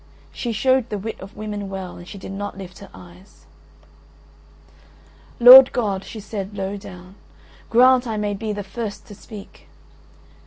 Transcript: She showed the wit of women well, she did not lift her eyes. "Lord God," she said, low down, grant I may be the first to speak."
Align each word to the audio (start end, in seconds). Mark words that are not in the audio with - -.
She 0.31 0.51
showed 0.51 0.89
the 0.89 0.97
wit 0.97 1.19
of 1.19 1.35
women 1.37 1.69
well, 1.69 2.03
she 2.05 2.17
did 2.17 2.31
not 2.31 2.57
lift 2.57 2.79
her 2.79 2.89
eyes. 2.91 3.45
"Lord 5.39 5.71
God," 5.71 6.03
she 6.03 6.19
said, 6.19 6.57
low 6.57 6.75
down, 6.75 7.13
grant 7.69 8.07
I 8.07 8.17
may 8.17 8.33
be 8.33 8.51
the 8.51 8.63
first 8.63 9.05
to 9.09 9.13
speak." 9.13 9.67